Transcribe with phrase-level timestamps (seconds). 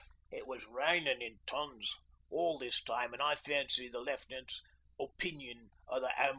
[0.31, 1.95] It was rainin' in tons
[2.31, 4.63] all this time an' I fancy the Left'nant's
[4.99, 6.29] opinion o' the Am.